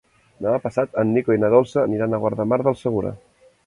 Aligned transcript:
Demà 0.45 0.53
passat 0.63 0.97
en 1.03 1.13
Nico 1.17 1.37
i 1.37 1.43
na 1.43 1.53
Dolça 1.57 1.83
aniran 1.87 2.15
a 2.21 2.25
Guardamar 2.27 2.63
del 2.67 2.83
Segura. 2.85 3.19